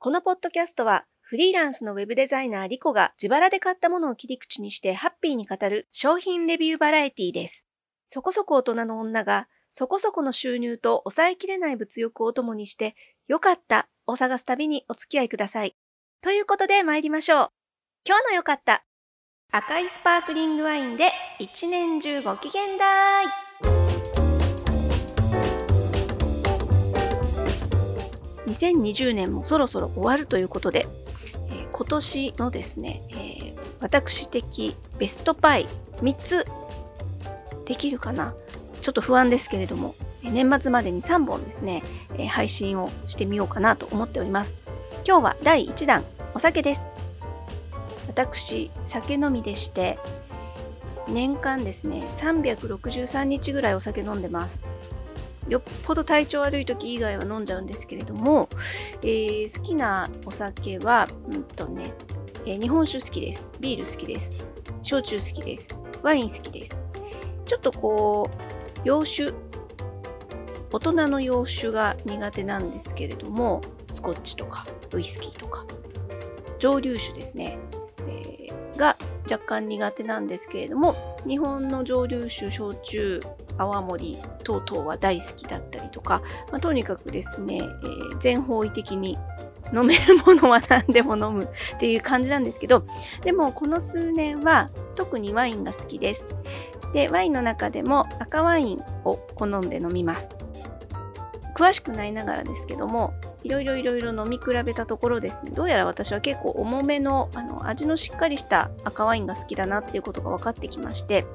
[0.00, 7.66] このポッドキャストはフリーランスのウェブデザイナーリコが自腹で買ったものを切り口にしてハッピーに語る商品レビューバラエティです。
[8.06, 12.94] そこそこ大人の女がそこそこの収入と抑えきれない物欲を共にして
[13.26, 15.74] よかったを探す旅にお付き合いください。
[16.22, 17.48] ということで参りましょう。
[18.06, 18.84] 今日のよかった
[19.50, 21.10] 赤いスパークリングワインで
[21.40, 23.87] 一年中ご機嫌だーい。
[28.48, 30.88] 2020年もそろそろ終わるということで、
[31.50, 35.66] えー、今年のですね、えー、私的ベストパイ
[36.02, 36.46] 3つ
[37.66, 38.34] できるかな？
[38.80, 41.82] ちょっと不安ですけれども年末までに3本ですね、
[42.16, 44.56] え、配信をしてみようかなと思っております。
[45.06, 46.04] 今日は第1弾
[46.34, 46.90] お酒です。
[48.08, 49.98] 私酒飲みでして
[51.08, 54.64] 年間ですね363日ぐらいお酒飲んでます。
[55.48, 58.48] よっぽど体調悪い時以外は飲んじゃうんですけれども、
[59.02, 61.92] えー、好きなお酒は、うんとね
[62.44, 63.50] えー、日本酒好きです。
[63.60, 64.46] ビール好きです。
[64.82, 65.78] 焼酎好きです。
[66.02, 66.78] ワイン好きです。
[67.44, 69.32] ちょっとこう、洋酒、
[70.70, 73.60] 大人の洋酒が苦手なんですけれども、
[73.90, 75.66] スコッチとかウイスキーとか、
[76.58, 77.58] 蒸留酒ですね、
[78.06, 78.96] えー、が
[79.30, 83.20] 若干苦手なんですけれども、日本の蒸留酒、焼酎、
[83.58, 89.18] 泡盛等々は大好きだったりとか、まあ、とにかくですね、えー、全方位的に
[89.74, 92.86] 飲めるものは何でも飲むっていう感じなんですけど
[93.22, 96.26] でもこの数年は特にワインが好きです。
[96.94, 100.30] でワインの中でも赤ワインを好んで飲みます。
[101.54, 105.50] 詳しくないながらですけどもいろいろいろいろ飲み比べたところですね。
[105.50, 111.26] どうやら私は結構重めのあの味のしっかりした赤ワインが好きだなっていうことが分かってきまして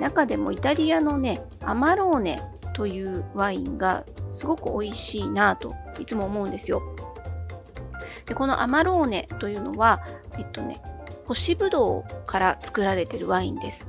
[0.00, 2.40] 中でもイタリアのねアマローネ
[2.74, 6.82] というワインがすごく美味しいなといつも思うんですよ。
[8.26, 10.02] でこのアマローネというのは
[10.38, 10.80] えっとね
[11.26, 13.86] 干しぶどうから作られてるワインです。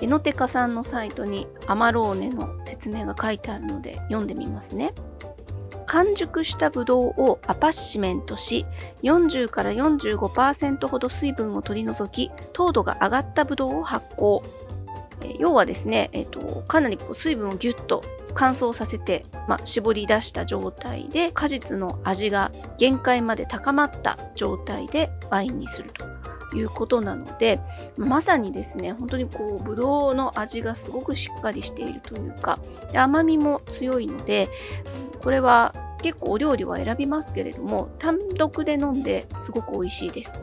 [0.00, 4.92] エノテカさんのサイトにアマローネの説明が書いてあるので読んでみますね。
[5.86, 8.66] 完熟したブドウをアパッシメントし
[9.02, 14.42] 40から45%ほど水分を取り除き糖度が上がったブドウを発酵
[15.38, 18.02] 要はですね、えーと、かなり水分をギュッと
[18.34, 26.14] 乾燥させて、まあ、絞り出した状態で果実の味が限界まで高まった状態でワインにすると
[26.56, 27.60] いうことなので
[27.96, 32.58] まさにですね本当にこうブドウの味がすごくしっかりしているというか
[32.94, 34.48] 甘みも強いので
[35.20, 40.34] これは結構お料理は選びますけれども単独で飲んですごく美味しいです。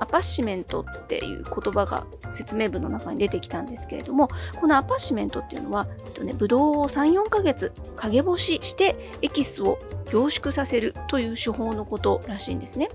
[0.00, 4.28] appassimento っていう言葉が説明文の中に出てきたんですけれども
[4.60, 9.78] この appassimento っていうのは、えっとね、ブドウを3、4ヶ月陰干ししてエキスを
[10.10, 12.88] 凝縮させるという手法のことらしいんですね。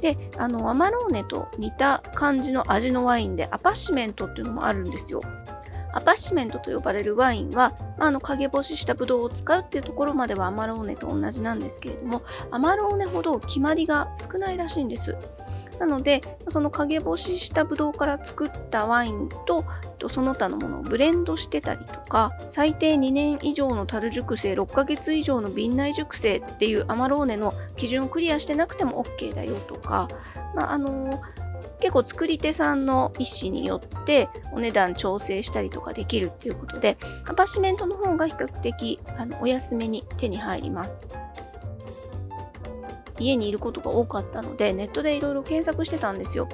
[0.00, 5.20] であのアマローネと似た感じの味のワインで appassimento っていうのもあるんですよ。
[5.92, 15.16] appassimento と呼ばれるワインは、あの陰干ししたブドウを使うっていうところまではアマローネと同じなんですけれどもアマローネほど決まりが少ないらしいんです。
[15.78, 19.64] なのでその陰干ししたブドウから作ったワインと
[20.08, 30.08] その他のものをブレンドしてたりとか最低2年以上の樽熟成6ヶ月以上の瓶内熟成っていうアマローネの基準をクリアしてなくても OK だよとか、
[30.54, 31.22] まあ、あの
[31.80, 36.96] 結構作り手さんの意思によってお値段調整したりとかできるっていうことで
[37.26, 41.21] アパシメントの方が比較的あのお安めに手に入ります。
[43.18, 46.48] 家にいることが多かったのでネットでいろいろ検索してたんですよ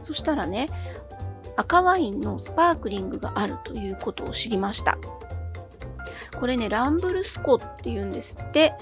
[0.00, 0.68] そしたらね
[1.56, 4.98] 赤ワインのスパークリングがあるということを知りました
[6.38, 8.72] これねランブルスコっていうんですって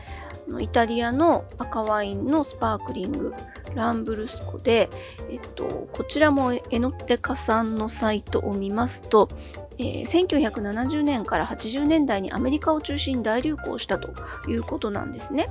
[0.58, 3.34] イタリアの赤ワインのスパークリング
[3.74, 4.88] ランブルスコで、
[5.30, 9.28] えっと、こちらもエノテカさんのサイトを見ますと、
[9.78, 14.12] えー、1970年から80年代にアメリカを中心に大流行したと
[14.50, 15.48] いうことなんですね。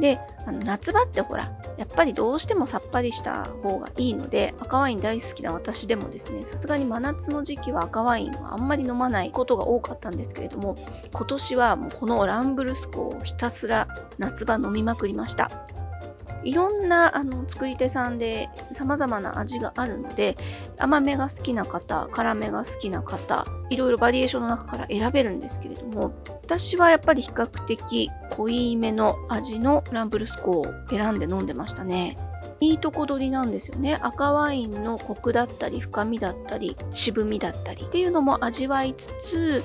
[0.00, 10.76] であの夏場ってほらやっぱりどうしてもさっぱりした方がいいので赤ワイン大好きな私でもですねさすがに真夏の時期は赤ワインはあんまり飲まないことが多かったんですけれども
[11.12, 13.86] 今年はもうこのランブルスコをひたすら
[14.18, 15.50] 夏場飲みまくりました。
[16.42, 20.36] いろんなあの作り手さんで様々な味があるので
[20.78, 28.10] 甘めが好きな方辛めが好きな方いろいろバリエーションの中から選べるんですけれども私はやっぱり比較的
[28.40, 32.16] 濃いめの味のランブルスコを選んで飲んでましたね。
[32.58, 33.98] いいとこ取りなんですよね。
[34.00, 39.62] 赤ワインのコクだったり深みだったり渋みだったりっていうのも味わいつつ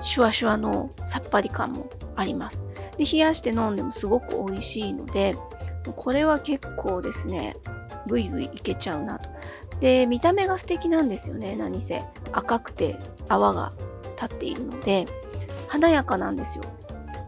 [0.00, 2.64] シュワシュワのさっぱり感もあります。
[2.96, 5.34] で冷やして飲んでもすごく美味しいので
[5.96, 7.56] これは結構ですね
[8.06, 9.28] ぐいぐいいけちゃうなと。
[9.80, 12.00] で見た目が素敵なんですよね何せ。
[12.30, 12.96] 赤くて
[13.28, 13.72] 泡が
[14.20, 15.06] 立っているので
[15.66, 16.64] 華やかなんですよ。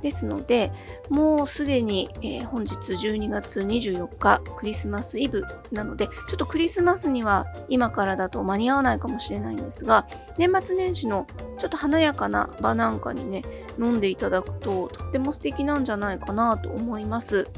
[0.02, 0.73] ですので
[1.08, 10.06] もうすでに、えー、本日12月24日クリスマスイブなのでちょっとクリスマスには今からだと間に合わないかもしれないんですが
[10.38, 11.26] 年末年始の
[11.58, 13.43] ちょっと華やかな場なんかにね
[13.79, 17.49] 飲んでいただくととっても素敵なんじゃないかなと思います。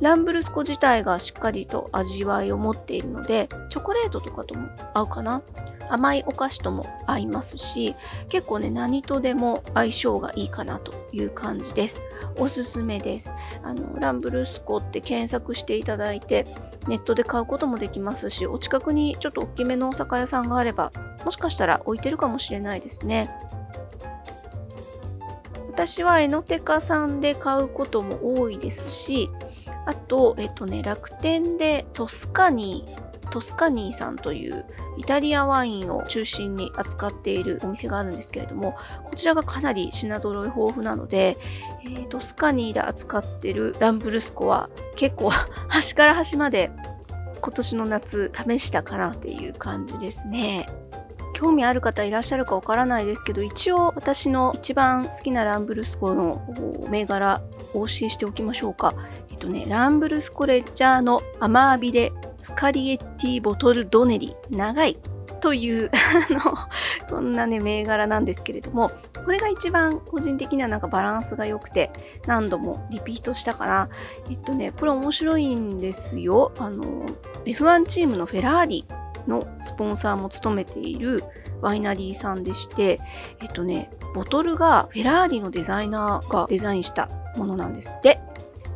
[0.00, 5.40] ランブルスコ自体がしっかりと味わいを持っているのでチョコレートとかとも合うかな
[5.90, 7.94] 甘いお菓子とも合いますし
[8.28, 12.00] 結構ね何とでも相性がいいかなという感じです。
[12.36, 13.32] おすすめです。
[13.62, 16.46] あのランブルスコって検索していただいて
[16.88, 20.92] ネットで買うこともできますしお近くにちょっと大きめのお酒屋さんがあれば
[21.24, 23.30] もしかしたら置いてるかもしれないですね。
[25.68, 29.28] 私はエノテカさんで買うことも多いですし
[29.86, 34.64] あと、えっとね、楽天でトスカニートスカニーさんという
[34.96, 41.36] イタリアワインを中心に扱っているお店があるんですけれども、こちらがかなり品揃え豊富なので、
[41.84, 45.30] えー、トスカニーで扱ってるランブルスコは結構
[45.68, 46.70] 端から端まで
[47.40, 50.66] 今年の夏試したかなっていう感じですね。
[51.34, 56.42] 興味ある方いらっしゃるかわからないですけど一応私の一番好きなランブルスコの
[56.88, 57.42] 銘柄
[57.74, 58.94] をお教えしておきましょうか。
[59.30, 64.96] えっとね、ランブルスコレッジャーのアマービレスカリエッティボトルドネリ長い
[65.40, 65.90] という
[66.30, 66.56] あの
[67.08, 68.90] そんなね銘柄なんですけれども
[69.24, 71.90] これが一番個人的にはなんかバランスが良くて
[72.26, 73.88] 何度もリピートしたかな
[74.30, 77.04] えっとねこれ面白いんですよあの
[77.44, 78.86] F1 チームのフェラーリ
[79.26, 81.22] のスポンサーも務めている
[81.60, 83.00] ワイナリーさんでして
[83.40, 88.20] えっとねボトルがフェラーリのデザイナーがデザインしたものなんですって。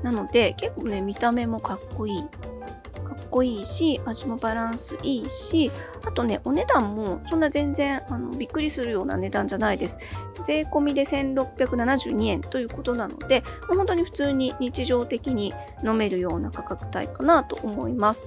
[0.03, 2.23] なので結構ね見た目もかっこいい。
[2.23, 5.71] かっこいいし味もバランスいいし
[6.07, 9.99] あとねお値段もそんな全然あのびっくりするような値段じゃないです。
[10.45, 15.53] 税込みで1672円ということなのでもう本当に普通に日常的に
[15.85, 18.25] 飲めるような価格帯かなと思います。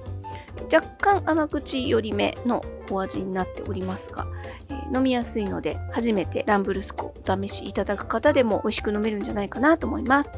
[0.72, 4.26] 若干甘口寄り目のお味になっておりますが、
[4.68, 10.32] えー、飲みやすいので初めてランブルスコお試しいただく方でも美味しく飲めるんじゃないかなと思います。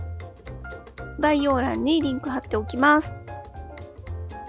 [1.21, 3.15] 概要欄にリンク貼っておきます。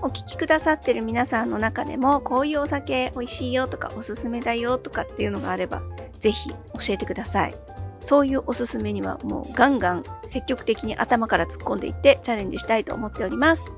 [0.02, 5.82] お聞きくださってる皆さんの中でもこういうお酒美味しいよとかおすすめだよとかっていうのがあれば
[6.20, 6.58] ぜひ教
[6.90, 7.56] えてください。
[8.00, 13.72] そういうおすすめにはもうガンガン積極的に頭から突っ込んでいってチャレンジしたいと思っております。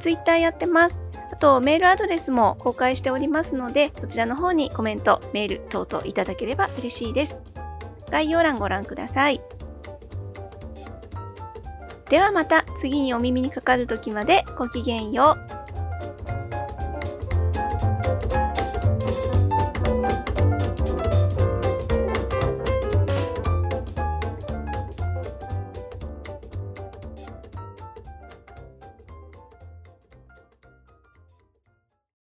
[0.00, 1.02] Twitter やってます。
[1.32, 7.40] あとメールアドレスも公開しておりますのでそちらの方にコメントメール等々いただければ嬉しいです。
[8.10, 9.40] 概要欄ご覧ください。
[12.08, 15.65] ではまた次にお耳にかかる時までごきげんよう。